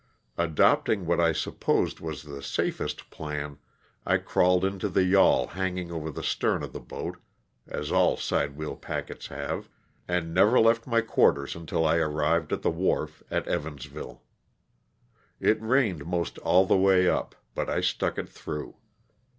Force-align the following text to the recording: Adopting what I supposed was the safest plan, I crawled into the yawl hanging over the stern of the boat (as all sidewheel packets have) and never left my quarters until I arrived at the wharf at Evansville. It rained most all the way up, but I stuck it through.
Adopting 0.39 1.05
what 1.05 1.19
I 1.19 1.31
supposed 1.31 1.99
was 1.99 2.23
the 2.23 2.41
safest 2.41 3.11
plan, 3.11 3.59
I 4.03 4.17
crawled 4.17 4.65
into 4.65 4.89
the 4.89 5.03
yawl 5.03 5.45
hanging 5.45 5.91
over 5.91 6.09
the 6.09 6.23
stern 6.23 6.63
of 6.63 6.73
the 6.73 6.79
boat 6.79 7.17
(as 7.67 7.91
all 7.91 8.17
sidewheel 8.17 8.75
packets 8.77 9.27
have) 9.27 9.69
and 10.07 10.33
never 10.33 10.59
left 10.59 10.87
my 10.87 11.01
quarters 11.01 11.55
until 11.55 11.85
I 11.85 11.97
arrived 11.97 12.51
at 12.51 12.63
the 12.63 12.71
wharf 12.71 13.21
at 13.29 13.47
Evansville. 13.47 14.23
It 15.39 15.61
rained 15.61 16.07
most 16.07 16.39
all 16.39 16.65
the 16.65 16.75
way 16.77 17.07
up, 17.07 17.35
but 17.53 17.69
I 17.69 17.81
stuck 17.81 18.17
it 18.17 18.27
through. 18.27 18.77